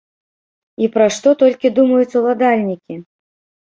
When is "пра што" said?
0.95-1.35